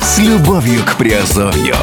С 0.00 0.18
любовью 0.18 0.82
к 0.82 0.96
Приазовью. 0.96 1.76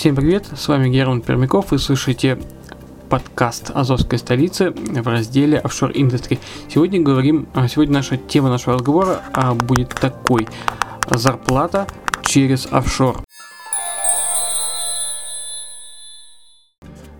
Всем 0.00 0.16
привет, 0.16 0.46
с 0.56 0.66
вами 0.66 0.88
Герман 0.88 1.20
Пермяков, 1.20 1.72
вы 1.72 1.78
слышите 1.78 2.38
подкаст 3.10 3.70
Азовской 3.74 4.18
столицы 4.18 4.70
в 4.70 5.06
разделе 5.06 5.60
Offshore 5.62 5.92
Industry. 5.92 6.38
Сегодня 6.70 7.02
говорим, 7.02 7.48
а, 7.52 7.68
сегодня 7.68 7.96
наша 7.96 8.16
тема 8.16 8.48
нашего 8.48 8.76
разговора 8.76 9.20
а, 9.34 9.52
будет 9.52 9.90
такой. 9.90 10.48
Зарплата 11.10 11.86
через 12.22 12.66
офшор. 12.70 13.22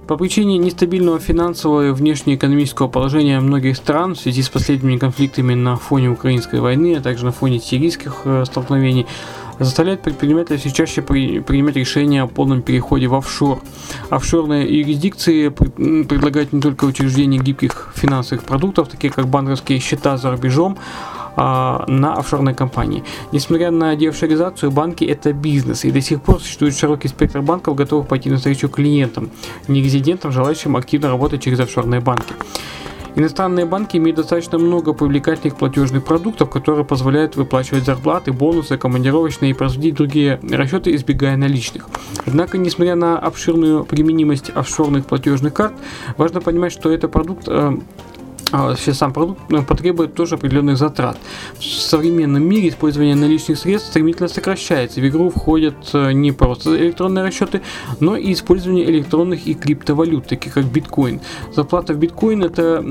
По 0.09 0.17
причине 0.17 0.57
нестабильного 0.57 1.21
финансового 1.21 1.89
и 1.89 1.93
внешнеэкономического 1.93 2.89
положения 2.89 3.39
многих 3.41 3.77
стран 3.77 4.15
в 4.15 4.19
связи 4.19 4.43
с 4.43 4.49
последними 4.49 4.97
конфликтами 4.97 5.53
на 5.53 5.77
фоне 5.77 6.09
украинской 6.09 6.61
войны, 6.61 6.97
а 6.97 7.03
также 7.03 7.27
на 7.27 7.31
фоне 7.31 7.61
сирийских 7.61 8.23
э, 8.25 8.45
столкновений, 8.47 9.07
заставляет 9.65 10.03
предпринимателей 10.03 10.59
все 10.59 10.71
чаще 10.71 11.03
при, 11.03 11.41
принимать 11.41 11.77
решения 11.77 12.23
о 12.23 12.27
полном 12.27 12.63
переходе 12.63 13.07
в 13.07 13.15
офшор. 13.15 13.61
Офшорные 14.09 14.81
юрисдикции 14.81 15.49
пред- 15.49 16.09
предлагают 16.09 16.53
не 16.53 16.61
только 16.61 16.85
учреждение 16.85 17.41
гибких 17.41 17.93
финансовых 17.95 18.45
продуктов, 18.45 18.89
такие 18.89 19.13
как 19.13 19.29
банковские 19.29 19.79
счета 19.79 20.17
за 20.17 20.31
рубежом, 20.31 20.79
а, 21.37 21.85
на 21.87 22.15
офшорной 22.15 22.55
компании. 22.55 23.05
Несмотря 23.33 23.71
на 23.71 23.95
деофшоризацию, 23.95 24.71
банки 24.71 25.05
это 25.05 25.33
бизнес, 25.33 25.85
и 25.85 25.91
до 25.91 26.01
сих 26.01 26.21
пор 26.23 26.41
существует 26.41 26.77
широкий 26.77 27.09
спектр 27.09 27.41
банков, 27.41 27.77
готовых 27.77 28.09
пойти 28.09 28.31
навстречу 28.31 28.69
клиентам, 28.69 29.31
не 29.69 29.83
резидентам, 29.83 30.33
желающим 30.33 30.77
активно 30.77 31.09
работать 31.09 31.43
через 31.43 31.61
офшорные 31.61 32.01
банки. 32.01 32.35
Иностранные 33.17 33.67
банки 33.67 33.97
имеют 33.97 34.17
достаточно 34.17 34.59
много 34.59 34.93
привлекательных 34.93 35.57
платежных 35.57 36.05
продуктов, 36.05 36.49
которые 36.49 36.85
позволяют 36.85 37.37
выплачивать 37.37 37.85
зарплаты, 37.85 38.33
бонусы, 38.33 38.79
командировочные 38.79 39.51
и 39.51 39.55
производить 39.55 39.95
другие 39.95 40.41
расчеты, 40.49 40.95
избегая 40.95 41.37
наличных. 41.37 41.89
Однако, 42.25 42.59
несмотря 42.59 42.95
на 42.95 43.19
обширную 43.19 43.85
применимость 43.85 44.51
офшорных 44.51 45.07
платежных 45.07 45.53
карт, 45.53 45.75
важно 46.17 46.41
понимать, 46.41 46.73
что 46.73 46.91
это 46.91 47.09
продукт 47.09 47.45
э, 47.49 47.77
а, 48.53 48.69
вообще 48.69 48.95
сам 48.95 49.13
продукт 49.13 49.41
э, 49.53 49.63
потребует 49.63 50.15
тоже 50.15 50.35
определенных 50.35 50.77
затрат. 50.77 51.19
В 51.59 51.65
современном 51.65 52.43
мире 52.43 52.69
использование 52.69 53.15
наличных 53.15 53.59
средств 53.59 53.91
стремительно 53.91 54.29
сокращается. 54.29 55.01
В 55.01 55.07
игру 55.07 55.31
входят 55.31 55.77
э, 55.93 56.13
не 56.13 56.33
просто 56.33 56.77
электронные 56.77 57.25
расчеты, 57.25 57.63
но 58.01 58.17
и 58.17 58.33
использование 58.33 58.91
электронных 58.91 59.47
и 59.47 59.55
криптовалют, 59.55 60.27
таких 60.27 60.55
как 60.55 60.65
биткоин. 60.65 61.21
Заплата 61.55 61.95
в 61.95 61.99
биткоин 61.99 62.43
это, 62.43 62.85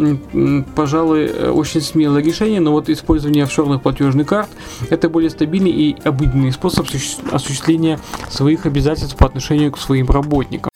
пожалуй, 0.76 1.26
э, 1.26 1.50
очень 1.50 1.82
смелое 1.82 2.24
решение, 2.24 2.62
но 2.62 2.72
вот 2.72 2.90
использование 2.90 3.44
офшорных 3.44 3.82
платежных 3.82 4.28
карт 4.28 4.50
это 4.90 5.10
более 5.10 5.30
стабильный 5.30 5.72
и 5.72 5.98
обыденный 6.04 6.52
способ 6.52 6.86
осуществ- 6.86 7.34
осуществления 7.34 8.00
своих 8.30 8.66
обязательств 8.66 9.18
по 9.18 9.26
отношению 9.26 9.72
к 9.72 9.78
своим 9.78 10.08
работникам. 10.08 10.69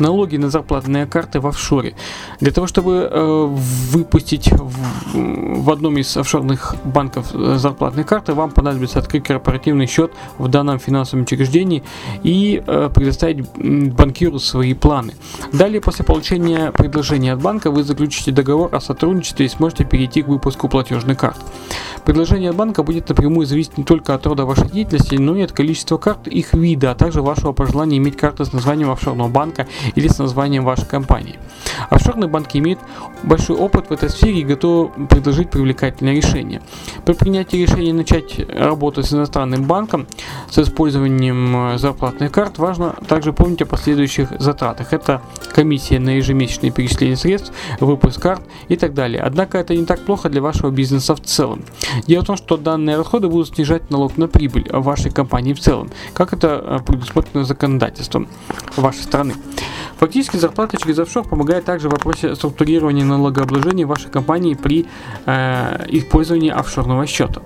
Налоги 0.00 0.36
на 0.36 0.50
зарплатные 0.50 1.06
карты 1.06 1.40
в 1.40 1.46
офшоре. 1.46 1.94
Для 2.40 2.50
того, 2.50 2.66
чтобы 2.66 3.08
э, 3.10 3.46
выпустить 3.46 4.50
в, 4.52 5.62
в 5.62 5.70
одном 5.70 5.98
из 5.98 6.16
офшорных 6.16 6.76
банков 6.84 7.28
э, 7.32 7.56
зарплатные 7.56 8.04
карты, 8.04 8.32
вам 8.34 8.50
понадобится 8.50 8.98
открыть 8.98 9.24
корпоративный 9.24 9.86
счет 9.86 10.12
в 10.38 10.48
данном 10.48 10.78
финансовом 10.78 11.24
учреждении 11.24 11.82
и 12.22 12.62
э, 12.66 12.90
предоставить 12.94 13.46
банкиру 13.56 14.38
свои 14.38 14.74
планы. 14.74 15.14
Далее, 15.52 15.80
после 15.80 16.04
получения 16.04 16.72
предложения 16.72 17.32
от 17.32 17.42
банка, 17.42 17.70
вы 17.70 17.82
заключите 17.82 18.32
договор 18.32 18.74
о 18.74 18.80
сотрудничестве 18.80 19.46
и 19.46 19.48
сможете 19.48 19.84
перейти 19.84 20.22
к 20.22 20.28
выпуску 20.28 20.68
платежных 20.68 21.18
карт. 21.18 21.38
Предложение 22.04 22.50
от 22.50 22.56
банка 22.56 22.82
будет 22.82 23.08
напрямую 23.08 23.46
зависеть 23.46 23.78
не 23.78 23.84
только 23.84 24.14
от 24.14 24.26
рода 24.26 24.44
вашей 24.44 24.70
деятельности, 24.70 25.16
но 25.16 25.36
и 25.36 25.42
от 25.42 25.52
количества 25.52 25.98
карт, 25.98 26.26
их 26.28 26.54
вида, 26.54 26.90
а 26.90 26.94
также 26.94 27.22
вашего 27.22 27.52
пожелания 27.52 27.98
иметь 27.98 28.16
карты 28.16 28.44
с 28.44 28.52
названием 28.52 28.90
офшорного 28.90 29.28
банка 29.28 29.66
или 29.94 30.08
с 30.08 30.18
названием 30.18 30.64
вашей 30.64 30.86
компании. 30.86 31.38
Офшорные 31.88 32.28
банки 32.28 32.58
имеют 32.58 32.80
большой 33.22 33.56
опыт 33.56 33.88
в 33.88 33.92
этой 33.92 34.10
сфере 34.10 34.40
и 34.40 34.44
готовы 34.44 35.06
предложить 35.06 35.50
привлекательное 35.50 36.14
решение. 36.14 36.62
При 37.04 37.14
принятии 37.14 37.56
решения 37.56 37.92
начать 37.92 38.38
работать 38.48 39.06
с 39.06 39.12
иностранным 39.12 39.64
банком 39.64 40.06
с 40.50 40.58
использованием 40.58 41.74
э, 41.74 41.78
зарплатных 41.78 42.32
карт 42.32 42.58
важно 42.58 42.94
также 43.06 43.32
помнить 43.32 43.62
о 43.62 43.66
последующих 43.66 44.32
затратах. 44.38 44.92
Это 44.92 45.22
комиссия 45.52 45.98
на 45.98 46.10
ежемесячные 46.10 46.72
перечисления 46.72 47.16
средств, 47.16 47.52
выпуск 47.80 48.20
карт 48.20 48.42
и 48.68 48.76
так 48.76 48.94
далее. 48.94 49.22
Однако 49.22 49.58
это 49.58 49.76
не 49.76 49.84
так 49.84 50.00
плохо 50.00 50.28
для 50.28 50.42
вашего 50.42 50.70
бизнеса 50.70 51.14
в 51.14 51.20
целом. 51.20 51.62
Дело 52.06 52.22
в 52.22 52.26
том, 52.26 52.36
что 52.36 52.56
данные 52.56 52.96
расходы 52.96 53.28
будут 53.28 53.54
снижать 53.54 53.90
налог 53.90 54.16
на 54.16 54.28
прибыль 54.28 54.68
вашей 54.70 55.10
компании 55.10 55.52
в 55.52 55.60
целом, 55.60 55.90
как 56.12 56.32
это 56.32 56.62
э, 56.64 56.78
предусмотрено 56.84 57.44
законодательством 57.44 58.28
вашей 58.76 59.02
страны. 59.02 59.34
Фактически 60.00 60.38
зарплата 60.38 60.78
через 60.78 60.98
офшор 60.98 61.28
помогает 61.28 61.66
также 61.66 61.90
в 61.90 61.92
вопросе 61.92 62.34
структурирования 62.34 63.04
налогообложения 63.04 63.84
вашей 63.84 64.10
компании 64.10 64.54
при 64.54 64.86
э, 65.26 65.84
использовании 65.88 66.48
офшорного 66.48 67.06
счета. 67.06 67.42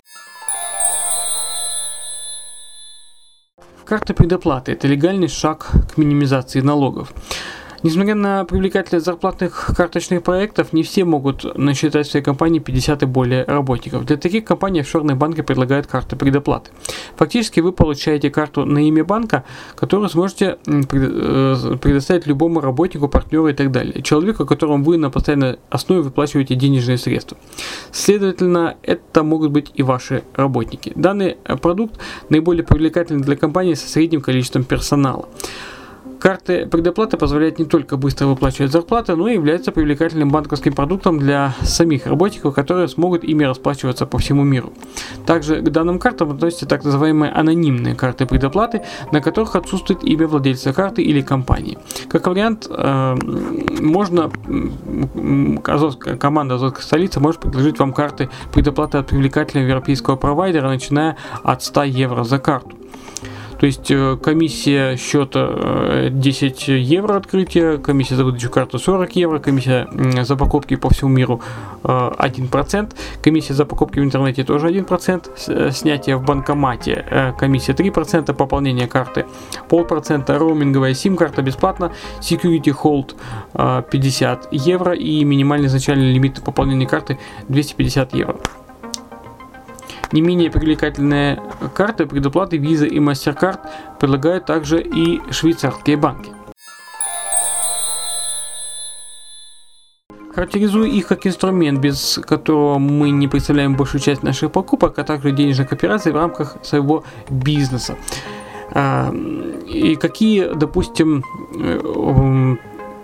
Карта 3.85 4.15
предоплаты– 4.15 4.71
это 4.75 4.87
легальный 4.87 5.27
шаг 5.27 5.73
к 5.93 5.99
минимизации 5.99 6.61
налогов. 6.61 7.13
Несмотря 7.85 8.15
на 8.15 8.47
привлекательность 8.47 9.05
зарплатных 9.05 9.73
карточных 9.77 10.23
проектов, 10.23 10.73
не 10.73 10.83
все 10.83 11.05
могут 11.05 11.45
насчитать 11.59 12.07
в 12.07 12.11
своей 12.11 12.25
компании 12.25 12.59
50 12.59 13.03
и 13.03 13.07
более 13.07 13.45
работников. 13.45 14.07
Для 14.07 14.17
таких 14.17 14.47
компаний 14.47 14.81
офшорные 14.81 15.17
банки 15.17 15.43
предлагают 15.43 15.87
карты 15.87 16.17
предоплаты. 16.17 16.71
Фактически 17.17 17.61
вы 17.61 17.73
получаете 17.73 18.31
карту 18.31 18.65
на 18.65 18.79
имя 18.79 19.05
банка, 19.05 19.45
которую 19.77 20.09
сможете 20.09 20.57
э, 20.67 21.77
предоставить 21.83 22.27
любому 22.27 22.63
работнику, 22.63 23.07
партнеру 23.07 23.49
и 23.49 23.53
так 23.53 23.71
далее. 23.71 24.01
Человеку, 24.03 24.47
которому 24.47 24.83
вы 24.83 24.97
на 24.97 25.11
постоянной 25.11 25.59
основе 25.69 26.01
выплачиваете 26.01 26.55
денежные 26.55 26.97
средства. 26.97 27.37
Следовательно, 27.93 28.77
это 28.83 29.23
могут 29.23 29.51
быть 29.51 29.71
и 29.75 29.83
ваши 29.83 30.23
работники. 30.35 30.91
Данный 30.97 31.37
э, 31.45 31.57
продукт 31.59 32.01
наиболее 32.31 32.65
привлекательный 32.65 33.23
для 33.23 33.37
компании 33.37 33.75
со 33.75 33.87
средним 33.87 34.23
количеством 34.23 34.65
персонала. 34.65 35.29
Карты 36.25 36.65
предоплаты 36.65 37.19
позволяют 37.19 37.59
не 37.59 37.67
только 37.67 37.99
быстро 37.99 38.25
выплачивать 38.25 38.73
зарплаты, 38.73 39.15
но 39.15 39.29
и 39.29 39.35
являются 39.35 39.73
привлекательным 39.73 40.31
банковским 40.31 40.73
продуктом 40.73 41.19
для 41.19 41.55
самих 41.61 42.07
работников, 42.07 42.55
которые 42.55 42.89
смогут 42.89 43.25
ими 43.25 43.45
расплачиваться 43.45 44.07
по 44.07 44.17
всему 44.17 44.43
миру. 44.43 44.73
Также 45.27 45.61
к 45.61 45.69
данным 45.69 45.99
картам 45.99 46.31
относятся 46.31 46.65
так 46.65 46.83
называемые 46.83 47.31
анонимные 47.31 47.95
карты 47.95 48.25
предоплаты, 48.25 48.81
на 49.13 49.21
которых 49.21 49.55
отсутствует 49.55 50.03
имя 50.03 50.27
владельца 50.27 50.73
карты 50.73 51.03
или 51.03 51.21
компании. 51.21 51.77
Как 52.09 52.27
вариант, 52.27 52.69
э, 52.71 53.17
можно 53.83 54.31
команда 56.19 56.55
Азовской 56.55 56.83
столицы 56.83 57.21
может 57.21 57.43
предложить 57.43 57.79
вам 57.79 57.93
карты 57.93 58.31
предоплаты 58.51 58.97
от 58.97 59.09
привлекательного 59.09 59.69
европейского 59.69 60.17
провайдера, 60.17 60.69
начиная 60.69 61.19
от 61.43 61.63
100 61.63 61.83
евро 61.83 62.25
за 62.25 62.39
карту. 62.39 62.79
То 63.59 63.67
есть 63.67 63.91
э, 63.91 64.17
комиссия 64.23 64.97
счета 64.97 65.49
э, 65.51 66.09
10 66.11 66.69
евро 66.69 67.17
открытие, 67.17 67.79
комиссия 67.79 68.17
за 68.17 68.25
выдачу 68.25 68.51
карты 68.51 68.79
40 68.79 69.17
евро, 69.17 69.39
комиссия 69.39 69.89
за 70.23 70.37
покупки 70.37 70.77
по 70.77 70.89
всему 70.91 71.11
миру 71.11 71.41
э, 71.83 71.89
1%, 71.89 72.93
комиссия 73.23 73.55
за 73.55 73.65
покупки 73.65 74.01
в 74.01 74.05
интернете 74.05 74.45
тоже 74.45 74.69
1%, 74.71 75.31
с- 75.37 75.49
э, 75.49 75.71
снятие 75.71 76.17
в 76.17 76.25
банкомате 76.25 77.05
э, 77.11 77.33
комиссия 77.39 77.73
3%, 77.73 78.33
пополнение 78.35 78.87
карты 78.87 79.25
0,5%, 79.71 80.37
роуминговая 80.39 80.95
сим-карта 80.95 81.43
бесплатно, 81.43 81.93
security 82.21 82.75
hold 82.83 83.15
э, 83.55 83.83
50 83.91 84.49
евро 84.53 84.93
и 84.93 85.25
минимальный 85.25 85.67
изначальный 85.69 86.13
лимит 86.13 86.43
пополнения 86.43 86.87
карты 86.87 87.19
250 87.49 88.15
евро. 88.15 88.37
Не 90.15 90.21
менее 90.23 90.49
привлекательные 90.49 91.43
карты 91.75 92.07
предоплаты 92.07 92.57
Visa 92.57 92.87
и 92.87 93.01
MasterCard 93.01 93.59
предлагают 93.99 94.47
также 94.47 94.81
и 94.81 95.21
швейцарские 95.33 95.97
банки. 95.97 96.31
Характеризую 100.33 100.87
их 100.87 101.09
как 101.09 101.27
инструмент, 101.27 101.81
без 101.81 102.21
которого 102.25 102.79
мы 102.79 103.11
не 103.11 103.27
представляем 103.27 103.75
большую 103.75 104.01
часть 104.01 104.23
наших 104.23 104.53
покупок, 104.53 104.97
а 105.01 105.03
также 105.03 105.33
денежных 105.33 105.73
операций 105.73 106.13
в 106.13 106.17
рамках 106.17 106.59
своего 106.63 107.03
бизнеса. 107.29 107.97
А, 108.71 109.13
и 109.67 109.97
какие, 109.97 110.55
допустим, 110.55 111.25
э, 111.59 112.57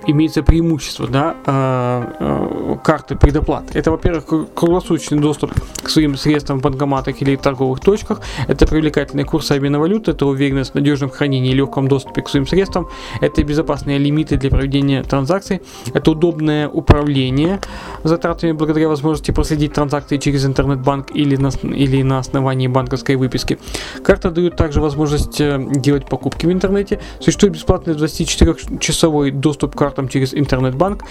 имеется 0.07 0.43
преимущество 0.43 1.07
да, 1.07 1.37
э, 1.47 2.13
э, 2.21 2.77
карты 2.83 3.17
предоплат. 3.17 3.75
Это, 3.75 3.91
во-первых, 3.91 4.27
круглосуточный 4.55 5.19
доступ 5.19 5.53
к 5.83 5.89
своим 5.89 6.17
средствам 6.17 6.59
в 6.59 6.63
банкоматах 6.63 7.21
или 7.23 7.37
торговых 7.37 7.81
точках. 7.81 8.21
Это 8.49 8.67
привлекательный 8.67 9.25
курс 9.25 9.51
обмена 9.51 9.79
валюты, 9.79 10.13
это 10.13 10.27
уверенность 10.27 10.73
в 10.73 10.75
надежном 10.75 11.11
хранении 11.11 11.53
и 11.53 11.55
легком 11.55 11.89
доступе 11.89 12.23
к 12.23 12.29
своим 12.29 12.47
средствам. 12.47 12.89
Это 13.21 13.43
безопасные 13.43 13.99
лимиты 13.99 14.37
для 14.37 14.51
проведения 14.51 15.03
транзакций. 15.03 15.61
Это 15.93 16.11
удобное 16.11 16.69
управление 16.69 17.61
затратами 18.05 18.53
благодаря 18.53 18.89
возможности 18.89 19.31
проследить 19.31 19.73
транзакции 19.73 20.17
через 20.17 20.45
интернет-банк 20.45 21.15
или 21.15 21.37
на, 21.37 21.51
или 21.63 22.03
на 22.03 22.19
основании 22.19 22.69
банковской 22.69 23.17
выписки. 23.17 23.59
Карта 24.03 24.31
дает 24.31 24.57
также 24.57 24.81
возможность 24.81 25.41
э, 25.41 25.59
делать 25.71 26.07
покупки 26.07 26.47
в 26.47 26.53
интернете. 26.53 27.01
Существует 27.21 27.55
бесплатный 27.55 27.95
24-часовой 27.95 29.31
доступ 29.31 29.75
к 29.77 29.83
картам 29.91 30.09
через 30.09 30.35
интернет-банк, 30.35 31.05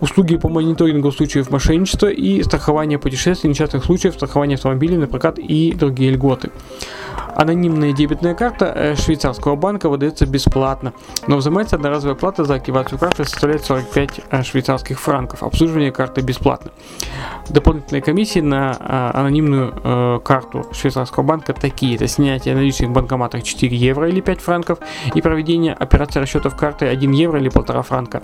услуги 0.00 0.36
по 0.36 0.48
мониторингу 0.48 1.10
случаев 1.10 1.50
мошенничества 1.50 2.08
и 2.08 2.42
страхование 2.42 2.98
путешествий, 2.98 3.48
несчастных 3.48 3.84
случаев, 3.84 4.14
страхование 4.14 4.56
автомобилей 4.56 4.98
на 4.98 5.06
прокат 5.06 5.38
и 5.38 5.72
другие 5.72 6.10
льготы. 6.10 6.50
Анонимная 7.36 7.92
дебетная 7.92 8.34
карта 8.34 8.72
э, 8.74 8.96
швейцарского 8.96 9.56
банка 9.56 9.90
выдается 9.90 10.24
бесплатно, 10.24 10.94
но 11.26 11.36
взимается 11.36 11.76
одноразовая 11.76 12.14
плата 12.14 12.44
за 12.44 12.54
активацию 12.54 12.98
карты 12.98 13.24
составляет 13.24 13.62
45 13.62 14.20
э, 14.30 14.42
швейцарских 14.42 14.98
франков. 14.98 15.42
Обслуживание 15.42 15.92
карты 15.92 16.22
бесплатно. 16.22 16.70
Дополнительные 17.50 18.00
комиссии 18.00 18.40
на 18.40 18.72
э, 18.80 19.18
анонимную 19.18 20.20
карту 20.22 20.66
швейцарского 20.72 21.24
банка 21.24 21.52
такие. 21.52 21.96
Это 21.96 22.08
снятие 22.08 22.54
наличных 22.54 22.88
в 22.88 22.92
банкоматах 22.94 23.42
4 23.42 23.76
евро 23.76 24.08
или 24.08 24.22
5 24.22 24.40
франков 24.40 24.78
и 25.14 25.20
проведение 25.20 25.74
операции 25.74 26.20
расчетов 26.20 26.56
карты 26.56 26.86
1 26.86 27.10
евро 27.12 27.38
или 27.38 27.50
1,5 27.50 27.82
франка. 27.82 28.22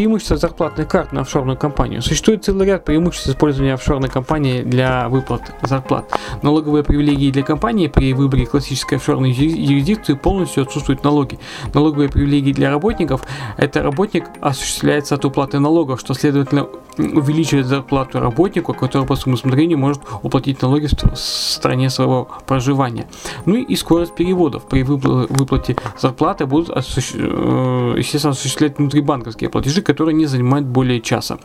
Преимущества 0.00 0.38
зарплатных 0.38 0.88
карт 0.88 1.12
на 1.12 1.20
офшорную 1.20 1.58
компанию. 1.58 2.00
Существует 2.00 2.42
целый 2.42 2.66
ряд 2.66 2.86
преимуществ 2.86 3.28
использования 3.28 3.74
офшорной 3.74 4.08
компании 4.08 4.62
для 4.62 5.10
выплат 5.10 5.52
зарплат. 5.60 6.10
Налоговые 6.40 6.82
привилегии 6.82 7.30
для 7.30 7.42
компании 7.42 7.86
при 7.86 8.14
выборе 8.14 8.46
классической 8.46 8.94
офшорной 8.94 9.30
юрисдикции 9.30 10.14
полностью 10.14 10.62
отсутствуют 10.62 11.04
налоги. 11.04 11.38
Налоговые 11.74 12.08
привилегии 12.08 12.54
для 12.54 12.70
работников– 12.70 13.24
это 13.58 13.82
работник 13.82 14.24
осуществляется 14.40 15.16
от 15.16 15.24
уплаты 15.26 15.58
налогов, 15.58 16.00
что 16.00 16.14
следовательно 16.14 16.66
увеличивает 16.96 17.66
зарплату 17.66 18.20
работнику, 18.20 18.74
который 18.74 19.06
по 19.06 19.16
своему 19.16 19.34
усмотрению 19.34 19.78
может 19.78 20.00
уплатить 20.22 20.62
налоги 20.62 20.86
в 20.86 21.16
стране 21.16 21.90
своего 21.90 22.28
проживания. 22.46 23.06
Ну 23.44 23.56
и 23.56 23.76
скорость 23.76 24.14
переводов. 24.14 24.64
При 24.64 24.82
выплате 24.82 25.76
зарплаты 25.98 26.46
будут, 26.46 26.70
э, 26.70 26.80
естественно, 26.80 28.32
осуществлять 28.32 28.78
внутрибанковские 28.78 29.50
платежи, 29.50 29.82
которые 29.90 30.14
не 30.14 30.26
занимают 30.26 30.66
более 30.66 31.00
часа. 31.00 31.38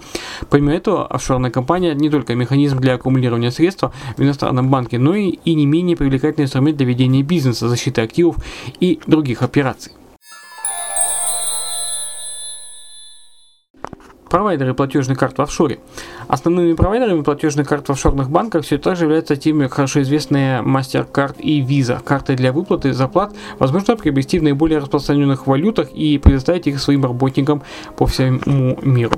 Помимо 0.50 0.72
этого, 0.72 1.08
офшорная 1.08 1.52
компания 1.52 1.96
не 1.96 2.10
только 2.10 2.36
механизм 2.36 2.80
для 2.80 2.94
аккумулирования 2.94 3.52
средств 3.52 3.84
в 4.18 4.22
иностранном 4.22 4.70
банке, 4.70 5.00
но 5.00 5.16
и, 5.16 5.30
и 5.46 5.56
не 5.56 5.66
менее 5.66 5.98
привлекательный 5.98 6.46
инструмент 6.46 6.78
для 6.78 6.86
ведения 6.86 7.24
бизнеса, 7.24 7.68
защиты 7.68 8.02
активов 8.02 8.38
и 8.80 9.00
других 9.08 9.42
операций. 9.42 9.94
Провайдеры 14.36 14.74
платежных 14.74 15.18
карт 15.18 15.38
в 15.38 15.42
офшоре. 15.42 15.80
Основными 16.28 16.74
провайдерами 16.74 17.22
платежных 17.22 17.70
карт 17.70 17.88
в 17.88 17.92
офшорных 17.94 18.30
банках 18.30 18.66
все 18.66 18.78
так 18.78 18.98
же 18.98 19.06
являются 19.06 19.38
теми 19.38 19.68
хорошо 19.68 20.02
известные 20.02 20.62
MasterCard 20.62 21.40
и 21.40 21.62
Visa. 21.62 22.04
Карты 22.04 22.36
для 22.36 22.52
выплаты 22.52 22.92
зарплат 22.92 23.34
возможно 23.60 23.96
приобрести 23.96 24.40
в 24.40 24.44
наиболее 24.44 24.80
распространенных 24.80 25.48
валютах 25.48 25.90
и 25.94 26.18
предоставить 26.18 26.68
их 26.68 26.82
своим 26.82 27.06
работникам 27.06 27.62
по 27.96 28.08
всему 28.08 28.78
миру. 28.82 29.16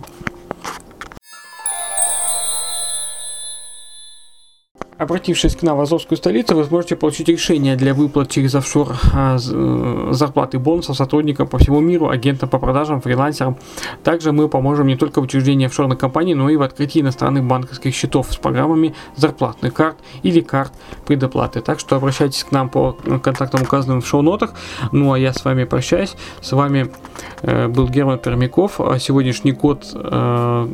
Обратившись 4.98 5.56
к 5.56 5.62
нам 5.62 5.78
в 5.78 5.82
Азовскую 5.82 6.18
столицу, 6.18 6.56
вы 6.56 6.64
сможете 6.64 6.96
получить 6.96 7.30
решение 7.30 7.76
для 7.76 7.94
выплат 7.94 8.32
через 8.32 8.56
офшор 8.56 8.96
а, 9.14 9.38
э, 9.38 10.10
зарплаты 10.12 10.58
бонусов 10.58 10.98
сотрудникам 10.98 11.48
по 11.48 11.60
всему 11.60 11.82
миру, 11.82 12.10
агентам 12.10 12.50
по 12.50 12.58
продажам, 12.58 13.00
фрилансерам. 13.02 13.58
Также 14.04 14.32
мы 14.32 14.50
поможем 14.50 14.88
не 14.88 14.96
только 14.96 15.22
в 15.22 15.26
учреждении 15.26 15.68
офшорных 15.68 16.00
компаний, 16.00 16.34
но 16.34 16.50
и 16.50 16.56
в 16.56 16.64
открытии 16.64 17.02
иностранных 17.02 17.44
банковских 17.44 17.94
счетов 17.94 18.32
с 18.32 18.38
программами 18.38 18.96
зарплатных 19.16 19.74
карт 19.76 19.98
или 20.24 20.42
карт 20.42 20.74
предоплаты. 21.06 21.62
Так 21.62 21.80
что 21.80 21.96
обращайтесь 21.96 22.44
к 22.44 22.52
нам 22.52 22.68
по 22.68 22.94
контактам, 23.22 23.62
указанным 23.62 24.02
в 24.02 24.08
шоу-нотах. 24.08 24.54
Ну 24.92 25.14
а 25.14 25.20
я 25.20 25.32
с 25.32 25.46
вами 25.46 25.66
прощаюсь. 25.66 26.16
С 26.42 26.54
вами 26.54 26.88
э, 26.88 27.07
был 27.42 27.88
Герман 27.88 28.20
Пермяков. 28.20 28.80
А 28.80 29.00
сегодняшний 29.00 29.54
код 29.54 29.92
э, 29.94 30.68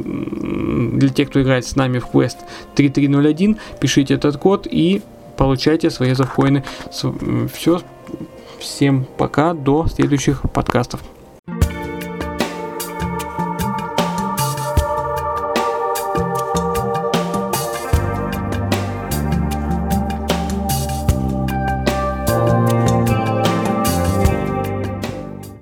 для 0.94 1.10
тех, 1.10 1.30
кто 1.30 1.42
играет 1.42 1.66
с 1.66 1.75
нами 1.75 2.00
в 2.00 2.07
квест 2.07 2.40
3301. 2.75 3.57
Пишите 3.80 4.13
этот 4.16 4.38
код 4.38 4.68
и 4.69 5.01
получайте 5.38 5.90
свои 5.90 6.13
завкоины. 6.13 6.63
Все, 6.92 7.81
всем 8.60 9.06
пока, 9.18 9.54
до 9.54 9.88
следующих 9.88 10.42
подкастов. 10.54 11.01